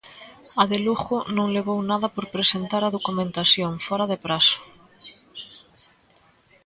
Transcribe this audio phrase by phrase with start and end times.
[0.61, 4.59] A de Lugo non levou nada por presentar a documentación fóra de prazo.